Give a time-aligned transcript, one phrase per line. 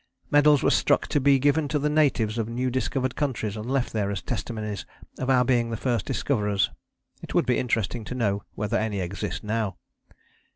[0.31, 3.93] Medals were struck "to be given to the natives of new discovered countries, and left
[3.93, 4.83] there as testimonies
[5.19, 6.71] of our being the first discoverers."
[7.21, 9.77] It would be interesting to know whether any exist now.